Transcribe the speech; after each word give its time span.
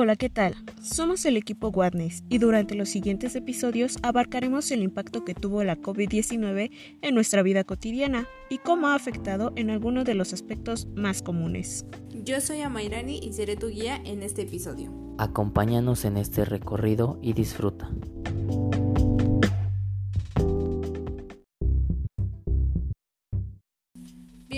Hola, 0.00 0.14
¿qué 0.14 0.30
tal? 0.30 0.54
Somos 0.80 1.26
el 1.26 1.36
equipo 1.36 1.70
Wadness 1.70 2.22
y 2.28 2.38
durante 2.38 2.76
los 2.76 2.88
siguientes 2.88 3.34
episodios 3.34 3.96
abarcaremos 4.04 4.70
el 4.70 4.84
impacto 4.84 5.24
que 5.24 5.34
tuvo 5.34 5.64
la 5.64 5.76
COVID-19 5.76 6.70
en 7.02 7.14
nuestra 7.16 7.42
vida 7.42 7.64
cotidiana 7.64 8.28
y 8.48 8.58
cómo 8.58 8.86
ha 8.86 8.94
afectado 8.94 9.52
en 9.56 9.70
algunos 9.70 10.04
de 10.04 10.14
los 10.14 10.32
aspectos 10.32 10.86
más 10.94 11.20
comunes. 11.20 11.84
Yo 12.12 12.40
soy 12.40 12.60
Amairani 12.60 13.18
y 13.18 13.32
seré 13.32 13.56
tu 13.56 13.70
guía 13.70 14.00
en 14.04 14.22
este 14.22 14.42
episodio. 14.42 14.92
Acompáñanos 15.18 16.04
en 16.04 16.16
este 16.16 16.44
recorrido 16.44 17.18
y 17.20 17.32
disfruta. 17.32 17.90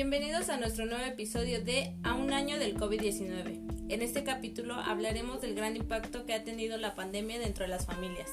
Bienvenidos 0.03 0.49
a 0.49 0.57
nuestro 0.57 0.87
nuevo 0.87 1.05
episodio 1.05 1.63
de 1.63 1.95
A 2.05 2.15
un 2.15 2.33
año 2.33 2.59
del 2.59 2.75
COVID-19. 2.75 3.91
En 3.91 4.01
este 4.01 4.25
capítulo 4.25 4.77
hablaremos 4.77 5.43
del 5.43 5.55
gran 5.55 5.77
impacto 5.77 6.25
que 6.25 6.33
ha 6.33 6.43
tenido 6.43 6.79
la 6.79 6.95
pandemia 6.95 7.39
dentro 7.39 7.65
de 7.65 7.69
las 7.69 7.85
familias. 7.85 8.31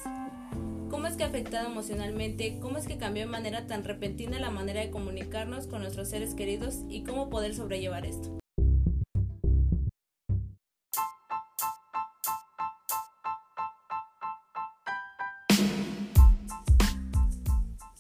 ¿Cómo 0.90 1.08
es 1.08 1.18
que 1.18 1.26
ha 1.26 1.28
afectado 1.28 1.68
emocionalmente? 1.68 2.58
¿Cómo 2.62 2.78
es 2.78 2.88
que 2.88 2.98
cambió 2.98 3.26
de 3.26 3.32
manera 3.32 3.68
tan 3.68 3.84
repentina 3.84 4.40
la 4.40 4.50
manera 4.50 4.80
de 4.80 4.92
comunicarnos 4.92 5.68
con 5.68 5.82
nuestros 5.82 6.08
seres 6.08 6.36
queridos 6.36 6.86
y 6.88 7.04
cómo 7.04 7.30
poder 7.30 7.54
sobrellevar 7.54 8.06
esto? 8.06 8.40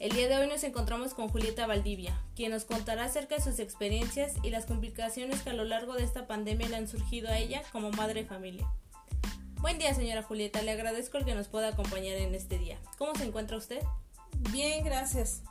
El 0.07 0.15
día 0.15 0.29
de 0.29 0.37
hoy 0.37 0.47
nos 0.47 0.63
encontramos 0.63 1.13
con 1.13 1.27
Julieta 1.27 1.67
Valdivia, 1.67 2.17
quien 2.33 2.51
nos 2.51 2.63
contará 2.63 3.03
acerca 3.03 3.35
de 3.35 3.41
sus 3.41 3.59
experiencias 3.59 4.35
y 4.41 4.51
las 4.51 4.65
complicaciones 4.65 5.41
que 5.41 5.49
a 5.49 5.53
lo 5.53 5.65
largo 5.65 5.95
de 5.95 6.05
esta 6.05 6.27
pandemia 6.27 6.69
le 6.69 6.77
han 6.77 6.87
surgido 6.87 7.27
a 7.27 7.37
ella 7.37 7.61
como 7.73 7.91
madre 7.91 8.21
de 8.21 8.25
familia. 8.25 8.65
Buen 9.59 9.79
día, 9.79 9.93
señora 9.93 10.23
Julieta, 10.23 10.61
le 10.61 10.71
agradezco 10.71 11.17
el 11.17 11.25
que 11.25 11.35
nos 11.35 11.49
pueda 11.49 11.67
acompañar 11.67 12.15
en 12.15 12.33
este 12.35 12.57
día. 12.57 12.77
¿Cómo 12.97 13.15
se 13.15 13.25
encuentra 13.25 13.57
usted? 13.57 13.81
Bien, 14.53 14.85
gracias. 14.85 15.41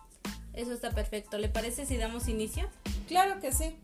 Eso 0.54 0.72
está 0.72 0.90
perfecto. 0.90 1.36
¿Le 1.36 1.50
parece 1.50 1.84
si 1.84 1.98
damos 1.98 2.26
inicio? 2.26 2.66
Claro 3.08 3.42
que 3.42 3.52
sí. 3.52 3.76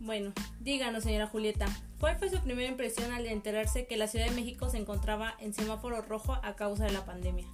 Bueno, 0.00 0.32
díganos, 0.58 1.04
señora 1.04 1.28
Julieta, 1.28 1.66
¿cuál 2.00 2.18
fue 2.18 2.30
su 2.30 2.40
primera 2.40 2.68
impresión 2.68 3.12
al 3.12 3.24
enterarse 3.26 3.86
que 3.86 3.96
la 3.96 4.08
Ciudad 4.08 4.26
de 4.26 4.32
México 4.32 4.68
se 4.70 4.78
encontraba 4.78 5.36
en 5.38 5.54
semáforo 5.54 6.02
rojo 6.02 6.36
a 6.42 6.56
causa 6.56 6.84
de 6.86 6.90
la 6.90 7.04
pandemia? 7.04 7.46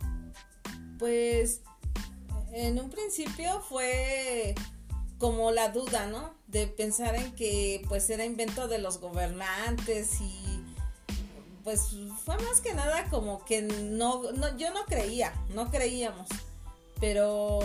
Pues 0.99 1.61
en 2.53 2.79
un 2.79 2.91
principio 2.91 3.61
fue 3.63 4.55
como 5.19 5.51
la 5.51 5.69
duda, 5.71 6.07
¿no? 6.07 6.35
De 6.47 6.67
pensar 6.67 7.15
en 7.15 7.35
que 7.35 7.85
pues 7.89 8.09
era 8.11 8.25
invento 8.25 8.69
de 8.69 8.79
los 8.79 8.99
gobernantes 8.99 10.21
y 10.21 10.61
pues 11.65 11.91
fue 12.25 12.37
más 12.39 12.61
que 12.61 12.75
nada 12.75 13.05
como 13.09 13.45
que 13.45 13.63
no, 13.63 14.33
no 14.33 14.57
yo 14.59 14.73
no 14.73 14.85
creía, 14.85 15.33
no 15.55 15.71
creíamos. 15.71 16.29
Pero 17.01 17.61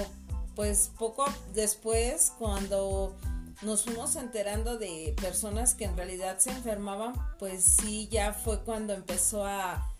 pues 0.55 0.91
poco 0.97 1.25
después 1.53 2.31
cuando 2.37 3.15
nos 3.61 3.83
fuimos 3.83 4.15
enterando 4.15 4.77
de 4.77 5.15
personas 5.19 5.73
que 5.73 5.85
en 5.85 5.97
realidad 5.97 6.37
se 6.37 6.51
enfermaban, 6.51 7.13
pues 7.39 7.63
sí, 7.63 8.07
ya 8.11 8.33
fue 8.33 8.61
cuando 8.61 8.93
empezó 8.93 9.45
a, 9.45 9.91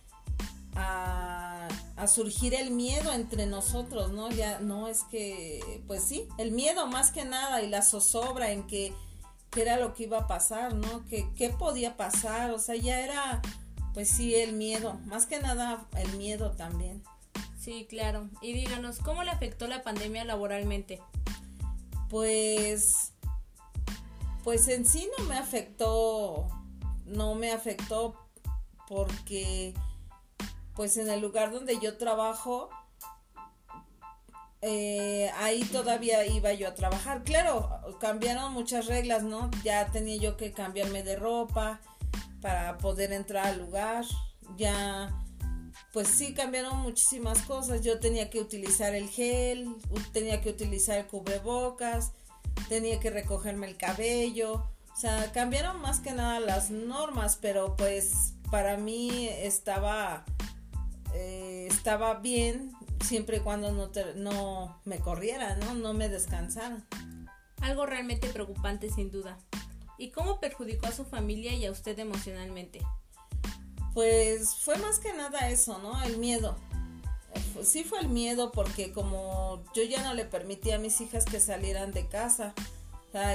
a 0.75 1.46
a 1.95 2.07
surgir 2.07 2.53
el 2.53 2.71
miedo 2.71 3.11
entre 3.13 3.45
nosotros, 3.45 4.11
¿no? 4.11 4.29
Ya 4.29 4.59
no 4.59 4.87
es 4.87 5.03
que, 5.03 5.83
pues 5.87 6.03
sí, 6.03 6.27
el 6.37 6.51
miedo 6.51 6.87
más 6.87 7.11
que 7.11 7.25
nada 7.25 7.61
y 7.61 7.69
la 7.69 7.81
zozobra 7.81 8.51
en 8.51 8.67
que 8.67 8.93
qué 9.51 9.61
era 9.61 9.77
lo 9.77 9.93
que 9.93 10.03
iba 10.03 10.19
a 10.19 10.27
pasar, 10.27 10.73
¿no? 10.73 11.05
Que 11.07 11.29
qué 11.35 11.49
podía 11.49 11.97
pasar, 11.97 12.51
o 12.51 12.59
sea, 12.59 12.75
ya 12.75 12.99
era, 12.99 13.41
pues 13.93 14.09
sí, 14.09 14.35
el 14.35 14.53
miedo, 14.53 14.95
más 15.05 15.25
que 15.25 15.39
nada 15.39 15.87
el 15.95 16.17
miedo 16.17 16.51
también. 16.51 17.03
Sí, 17.59 17.85
claro. 17.89 18.29
Y 18.41 18.53
díganos, 18.53 18.99
¿cómo 18.99 19.23
le 19.23 19.31
afectó 19.31 19.67
la 19.67 19.83
pandemia 19.83 20.23
laboralmente? 20.23 21.01
Pues, 22.09 23.13
pues 24.43 24.67
en 24.69 24.85
sí 24.85 25.09
no 25.17 25.25
me 25.25 25.37
afectó, 25.37 26.47
no 27.05 27.35
me 27.35 27.51
afectó 27.51 28.15
porque 28.87 29.73
pues 30.77 30.95
en 30.97 31.09
el 31.09 31.21
lugar 31.21 31.51
donde 31.51 31.79
yo 31.79 31.97
trabajo, 31.97 32.69
eh, 34.61 35.31
ahí 35.37 35.63
todavía 35.63 36.23
iba 36.27 36.53
yo 36.53 36.67
a 36.67 36.75
trabajar. 36.75 37.23
Claro, 37.23 37.97
cambiaron 37.99 38.53
muchas 38.53 38.85
reglas, 38.85 39.23
¿no? 39.23 39.49
Ya 39.63 39.87
tenía 39.87 40.17
yo 40.17 40.37
que 40.37 40.51
cambiarme 40.51 41.01
de 41.01 41.15
ropa 41.15 41.81
para 42.41 42.77
poder 42.77 43.11
entrar 43.11 43.47
al 43.47 43.57
lugar. 43.57 44.05
Ya, 44.55 45.11
pues 45.93 46.09
sí, 46.09 46.35
cambiaron 46.35 46.77
muchísimas 46.77 47.41
cosas. 47.41 47.81
Yo 47.81 47.99
tenía 47.99 48.29
que 48.29 48.39
utilizar 48.39 48.93
el 48.93 49.09
gel, 49.09 49.75
tenía 50.13 50.41
que 50.41 50.51
utilizar 50.51 50.99
el 50.99 51.07
cubrebocas, 51.07 52.11
tenía 52.69 52.99
que 52.99 53.09
recogerme 53.09 53.65
el 53.65 53.77
cabello. 53.77 54.63
O 54.93 54.95
sea, 54.95 55.31
cambiaron 55.31 55.81
más 55.81 56.01
que 56.01 56.11
nada 56.11 56.39
las 56.39 56.69
normas, 56.69 57.39
pero 57.41 57.75
pues 57.75 58.33
para 58.51 58.77
mí 58.77 59.27
estaba 59.27 60.23
estaba 61.87 62.15
bien 62.15 62.73
siempre 62.99 63.37
y 63.37 63.39
cuando 63.39 63.71
no, 63.71 63.89
no 64.15 64.81
me 64.83 64.99
corriera, 64.99 65.55
¿no? 65.55 65.73
No 65.73 65.93
me 65.93 66.09
descansara. 66.09 66.85
Algo 67.61 67.85
realmente 67.85 68.27
preocupante 68.27 68.89
sin 68.89 69.09
duda. 69.09 69.37
¿Y 69.97 70.09
cómo 70.09 70.41
perjudicó 70.41 70.87
a 70.87 70.91
su 70.91 71.05
familia 71.05 71.53
y 71.53 71.65
a 71.65 71.71
usted 71.71 71.97
emocionalmente? 71.97 72.81
Pues 73.93 74.53
fue 74.55 74.75
más 74.79 74.99
que 74.99 75.13
nada 75.13 75.47
eso, 75.49 75.77
¿no? 75.77 76.03
El 76.03 76.17
miedo. 76.17 76.57
Sí 77.63 77.85
fue 77.85 78.01
el 78.01 78.09
miedo 78.09 78.51
porque 78.51 78.91
como 78.91 79.63
yo 79.73 79.83
ya 79.83 80.03
no 80.03 80.13
le 80.13 80.25
permitía 80.25 80.75
a 80.75 80.79
mis 80.79 80.99
hijas 80.99 81.23
que 81.23 81.39
salieran 81.39 81.93
de 81.93 82.05
casa, 82.09 82.53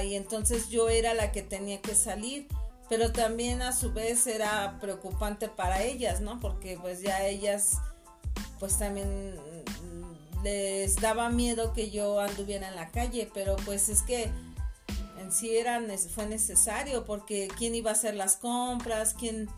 y 0.05 0.13
entonces 0.13 0.69
yo 0.69 0.89
era 0.89 1.15
la 1.15 1.31
que 1.31 1.41
tenía 1.41 1.81
que 1.81 1.95
salir 1.95 2.47
pero 2.89 3.11
también 3.11 3.61
a 3.61 3.71
su 3.71 3.91
vez 3.91 4.27
era 4.27 4.77
preocupante 4.79 5.47
para 5.47 5.81
ellas, 5.81 6.21
¿no? 6.21 6.39
Porque 6.39 6.77
pues 6.79 7.01
ya 7.01 7.25
ellas 7.25 7.79
pues 8.59 8.77
también 8.77 9.35
les 10.43 10.95
daba 10.97 11.29
miedo 11.29 11.73
que 11.73 11.89
yo 11.89 12.19
anduviera 12.19 12.67
en 12.67 12.75
la 12.75 12.89
calle, 12.91 13.29
pero 13.33 13.55
pues 13.65 13.89
es 13.89 14.01
que 14.01 14.29
en 15.19 15.31
sí 15.31 15.55
era, 15.55 15.81
fue 16.13 16.25
necesario 16.25 17.05
porque 17.05 17.47
quién 17.57 17.75
iba 17.75 17.91
a 17.91 17.93
hacer 17.93 18.15
las 18.15 18.35
compras, 18.35 19.15
quién 19.17 19.49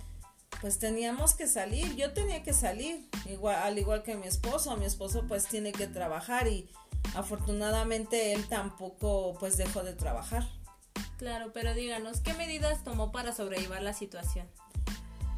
pues 0.61 0.79
teníamos 0.79 1.33
que 1.33 1.47
salir, 1.47 1.95
yo 1.95 2.13
tenía 2.13 2.44
que 2.44 2.53
salir, 2.53 3.09
igual, 3.25 3.56
al 3.56 3.78
igual 3.78 4.03
que 4.03 4.16
mi 4.16 4.28
esposo, 4.28 4.78
mi 4.78 4.85
esposo 4.85 5.25
pues 5.27 5.47
tiene 5.47 5.72
que 5.72 5.88
trabajar 5.88 6.47
y 6.47 6.69
afortunadamente 7.16 8.33
él 8.33 8.47
tampoco 8.47 9.35
pues 9.39 9.57
dejó 9.57 9.83
de 9.83 9.94
trabajar. 9.94 10.47
Claro, 11.17 11.51
pero 11.53 11.73
díganos, 11.73 12.19
¿qué 12.22 12.33
medidas 12.33 12.83
tomó 12.83 13.12
para 13.12 13.33
sobrellevar 13.33 13.81
la 13.81 13.94
situación? 13.94 14.47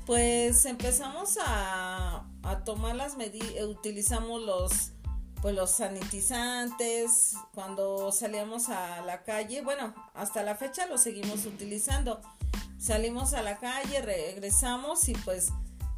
Pues 0.07 0.65
empezamos 0.65 1.37
a, 1.45 2.25
tomar 2.63 2.95
las 2.95 3.17
medidas, 3.17 3.65
utilizamos 3.65 4.41
los, 4.41 4.93
pues 5.41 5.53
los 5.53 5.69
sanitizantes 5.69 7.33
cuando 7.53 8.13
salíamos 8.13 8.69
a 8.69 9.01
la 9.01 9.23
calle, 9.23 9.61
bueno, 9.63 9.93
hasta 10.13 10.43
la 10.43 10.55
fecha 10.55 10.85
lo 10.85 10.97
seguimos 10.97 11.45
utilizando. 11.45 12.21
Salimos 12.79 13.33
a 13.33 13.41
la 13.41 13.57
calle, 13.57 14.01
regresamos 14.01 15.09
y 15.09 15.13
pues 15.13 15.49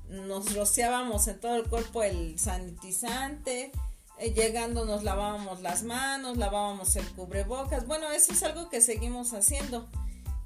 nos 0.07 0.55
rociábamos 0.55 1.27
en 1.27 1.39
todo 1.39 1.57
el 1.57 1.69
cuerpo 1.69 2.01
el 2.01 2.39
sanitizante, 2.39 3.71
eh, 4.17 4.33
llegando 4.33 4.85
nos 4.85 5.03
lavábamos 5.03 5.61
las 5.61 5.83
manos, 5.83 6.35
lavábamos 6.35 6.95
el 6.95 7.07
cubrebocas. 7.11 7.85
Bueno, 7.85 8.09
eso 8.09 8.33
es 8.33 8.41
algo 8.41 8.71
que 8.71 8.81
seguimos 8.81 9.33
haciendo. 9.35 9.87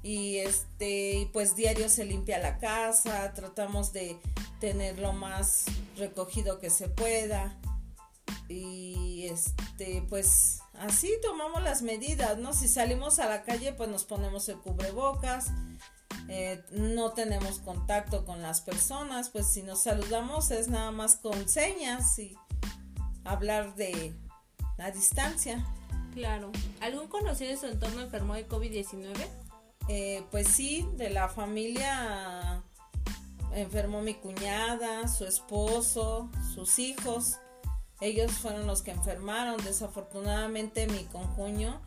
Y 0.04 0.36
este, 0.36 1.30
pues 1.32 1.56
diario 1.56 1.88
se 1.88 2.04
limpia 2.04 2.38
la 2.38 2.58
casa, 2.58 3.32
tratamos 3.32 3.94
de 3.94 4.18
tener 4.60 4.98
lo 4.98 5.14
más 5.14 5.64
recogido 5.96 6.58
que 6.58 6.68
se 6.68 6.90
pueda. 6.90 7.58
Y 8.48 9.26
este, 9.30 10.04
pues 10.10 10.60
así 10.74 11.10
tomamos 11.22 11.62
las 11.62 11.80
medidas, 11.80 12.36
¿no? 12.36 12.52
Si 12.52 12.68
salimos 12.68 13.18
a 13.18 13.30
la 13.30 13.44
calle, 13.44 13.72
pues 13.72 13.88
nos 13.88 14.04
ponemos 14.04 14.46
el 14.50 14.58
cubrebocas. 14.58 15.46
Eh, 16.28 16.62
no 16.70 17.12
tenemos 17.12 17.58
contacto 17.60 18.26
con 18.26 18.42
las 18.42 18.60
personas, 18.60 19.30
pues 19.30 19.46
si 19.46 19.62
nos 19.62 19.82
saludamos 19.82 20.50
es 20.50 20.68
nada 20.68 20.90
más 20.90 21.16
con 21.16 21.48
señas 21.48 22.18
y 22.18 22.36
hablar 23.24 23.74
de 23.74 24.14
la 24.76 24.90
distancia. 24.90 25.64
Claro. 26.12 26.52
¿Algún 26.80 27.08
conocido 27.08 27.50
de 27.50 27.56
su 27.56 27.66
entorno 27.66 28.02
enfermó 28.02 28.34
de 28.34 28.46
COVID-19? 28.46 29.43
Eh, 29.88 30.24
pues 30.30 30.48
sí, 30.48 30.88
de 30.96 31.10
la 31.10 31.28
familia 31.28 32.62
enfermó 33.54 34.02
mi 34.02 34.14
cuñada, 34.14 35.08
su 35.08 35.26
esposo, 35.26 36.30
sus 36.54 36.78
hijos. 36.78 37.38
Ellos 38.00 38.32
fueron 38.32 38.66
los 38.66 38.82
que 38.82 38.90
enfermaron. 38.90 39.62
Desafortunadamente 39.64 40.86
mi 40.86 41.04
conjuño 41.04 41.80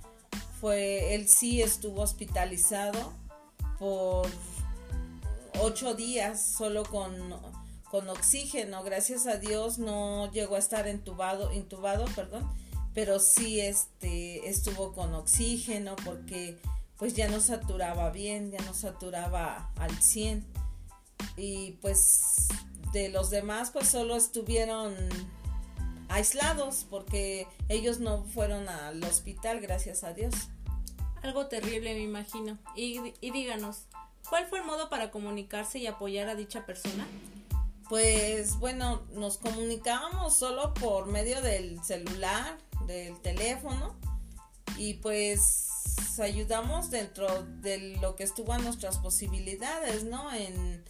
fue, 0.61 1.15
él 1.15 1.27
sí 1.27 1.61
estuvo 1.61 2.01
hospitalizado 2.01 3.13
por 3.79 4.27
ocho 5.59 5.93
días 5.93 6.41
solo 6.41 6.83
con, 6.83 7.13
con 7.89 8.09
oxígeno. 8.09 8.83
Gracias 8.83 9.27
a 9.27 9.38
Dios 9.38 9.79
no 9.79 10.31
llegó 10.31 10.55
a 10.55 10.59
estar 10.59 10.88
entubado, 10.88 11.51
intubado, 11.51 12.05
perdón, 12.15 12.50
pero 12.93 13.19
sí 13.19 13.59
este, 13.59 14.47
estuvo 14.50 14.93
con 14.93 15.13
oxígeno 15.13 15.95
porque 16.05 16.57
pues 16.97 17.13
ya 17.13 17.27
no 17.27 17.39
saturaba 17.39 18.09
bien, 18.09 18.51
ya 18.51 18.59
no 18.61 18.73
saturaba 18.73 19.71
al 19.77 19.95
100. 20.01 20.45
Y 21.35 21.73
pues 21.81 22.47
de 22.91 23.09
los 23.09 23.29
demás 23.29 23.71
pues 23.71 23.88
solo 23.88 24.15
estuvieron 24.15 24.95
aislados 26.09 26.85
porque 26.89 27.47
ellos 27.69 27.99
no 27.99 28.23
fueron 28.23 28.67
al 28.69 29.03
hospital, 29.03 29.59
gracias 29.59 30.03
a 30.03 30.13
Dios. 30.13 30.33
Algo 31.21 31.47
terrible 31.47 31.94
me 31.94 32.01
imagino. 32.01 32.57
Y, 32.75 33.13
y 33.21 33.31
díganos, 33.31 33.83
¿cuál 34.29 34.47
fue 34.47 34.59
el 34.59 34.65
modo 34.65 34.89
para 34.89 35.11
comunicarse 35.11 35.79
y 35.79 35.88
apoyar 35.88 36.29
a 36.29 36.35
dicha 36.35 36.65
persona? 36.65 37.05
Pues 37.89 38.57
bueno, 38.59 39.03
nos 39.13 39.38
comunicábamos 39.38 40.35
solo 40.35 40.73
por 40.73 41.07
medio 41.07 41.41
del 41.41 41.81
celular, 41.83 42.57
del 42.85 43.19
teléfono 43.21 43.95
y 44.75 44.95
pues 44.95 45.67
ayudamos 46.19 46.89
dentro 46.89 47.43
de 47.61 47.97
lo 48.01 48.15
que 48.15 48.23
estuvo 48.23 48.53
a 48.53 48.57
nuestras 48.57 48.97
posibilidades, 48.97 50.03
¿no? 50.03 50.33
En 50.33 50.83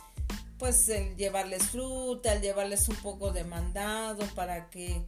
pues 0.57 0.89
el 0.89 1.15
llevarles 1.15 1.63
fruta, 1.68 2.33
el 2.33 2.41
llevarles 2.41 2.89
un 2.89 2.95
poco 2.97 3.31
de 3.31 3.44
mandado 3.44 4.25
para 4.33 4.69
que 4.69 5.01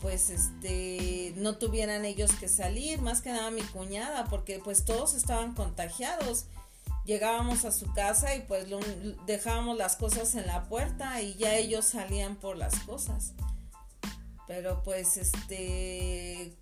pues 0.00 0.30
este 0.30 1.32
no 1.36 1.56
tuvieran 1.56 2.04
ellos 2.04 2.32
que 2.32 2.48
salir, 2.48 3.00
más 3.00 3.22
que 3.22 3.30
nada 3.30 3.50
mi 3.50 3.62
cuñada, 3.62 4.26
porque 4.26 4.58
pues 4.58 4.84
todos 4.84 5.14
estaban 5.14 5.54
contagiados. 5.54 6.46
Llegábamos 7.06 7.64
a 7.64 7.72
su 7.72 7.92
casa 7.92 8.34
y 8.34 8.40
pues 8.40 8.66
dejábamos 9.26 9.76
las 9.76 9.96
cosas 9.96 10.34
en 10.34 10.46
la 10.46 10.68
puerta 10.68 11.20
y 11.22 11.34
ya 11.34 11.54
ellos 11.54 11.84
salían 11.84 12.36
por 12.36 12.56
las 12.56 12.78
cosas. 12.80 13.32
Pero 14.46 14.82
pues 14.82 15.16
este 15.16 16.54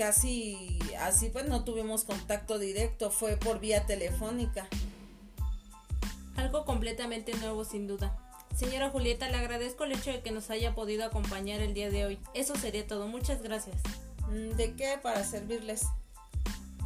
casi 0.00 0.78
así 0.98 1.28
pues 1.28 1.46
no 1.46 1.62
tuvimos 1.62 2.04
contacto 2.04 2.58
directo, 2.58 3.10
fue 3.10 3.36
por 3.36 3.60
vía 3.60 3.84
telefónica. 3.84 4.66
Algo 6.36 6.64
completamente 6.64 7.34
nuevo 7.34 7.66
sin 7.66 7.86
duda. 7.86 8.16
Señora 8.56 8.88
Julieta, 8.88 9.28
le 9.28 9.36
agradezco 9.36 9.84
el 9.84 9.92
hecho 9.92 10.10
de 10.10 10.22
que 10.22 10.30
nos 10.30 10.48
haya 10.48 10.74
podido 10.74 11.04
acompañar 11.04 11.60
el 11.60 11.74
día 11.74 11.90
de 11.90 12.06
hoy. 12.06 12.18
Eso 12.32 12.54
sería 12.56 12.86
todo. 12.86 13.08
Muchas 13.08 13.42
gracias. 13.42 13.76
Mm, 14.30 14.56
¿De 14.56 14.74
qué? 14.74 14.98
Para 15.02 15.22
servirles. 15.22 15.82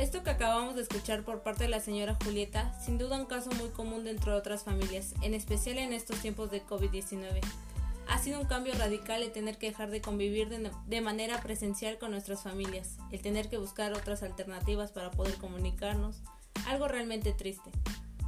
Esto 0.01 0.25
que 0.25 0.31
acabamos 0.31 0.75
de 0.75 0.83
escuchar 0.83 1.23
por 1.23 1.45
parte 1.45 1.63
de 1.63 1.71
la 1.71 1.79
señora 1.79 2.19
Julieta, 2.25 2.77
sin 2.85 2.99
duda 2.99 3.17
un 3.17 3.27
caso 3.27 3.53
muy 3.53 3.69
común 3.69 4.03
dentro 4.03 4.33
de 4.33 4.39
otras 4.39 4.65
familias, 4.65 5.15
en 5.23 5.35
especial 5.35 5.79
en 5.79 5.93
estos 5.93 6.19
tiempos 6.19 6.51
de 6.51 6.67
COVID-19. 6.67 7.41
Ha 8.15 8.19
sido 8.19 8.41
un 8.41 8.47
cambio 8.47 8.73
radical 8.75 9.25
el 9.25 9.33
tener 9.33 9.59
que 9.59 9.67
dejar 9.67 9.91
de 9.91 10.01
convivir 10.01 10.49
de, 10.49 11.01
manera 11.01 11.41
presencial 11.41 11.99
con 11.99 12.13
nuestras 12.13 12.45
familias, 12.45 12.97
el 13.11 13.21
tener 13.21 13.49
que 13.49 13.59
buscar 13.59 13.93
otras 13.93 14.23
alternativas 14.23 14.93
para 14.93 15.11
poder 15.11 15.35
comunicarnos, 15.35 16.23
algo 16.69 16.87
realmente 16.87 17.33
triste 17.33 17.73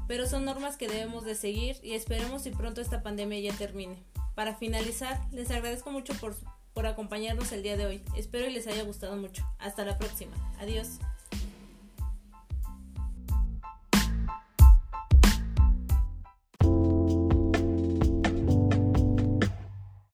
pero 0.08 0.26
son 0.26 0.44
normas 0.44 0.76
que 0.76 0.88
debemos 0.88 1.24
de 1.24 1.36
seguir 1.36 1.76
y 1.84 1.94
esperemos 1.94 2.42
si 2.42 2.50
pronto 2.50 2.80
esta 2.80 3.02
pandemia 3.02 3.40
ya 3.40 3.52
termine. 3.56 4.02
Para 4.34 4.54
finalizar, 4.54 5.20
les 5.32 5.50
agradezco 5.50 5.90
mucho 5.90 6.14
por, 6.14 6.36
por 6.74 6.86
acompañarnos 6.86 7.50
el 7.52 7.62
día 7.62 7.76
de 7.76 7.86
hoy. 7.86 8.04
Espero 8.16 8.46
y 8.46 8.52
les 8.52 8.66
haya 8.68 8.82
gustado 8.82 9.16
mucho. 9.16 9.44
Hasta 9.58 9.84
la 9.84 9.98
próxima. 9.98 10.36
Adiós. 10.60 10.98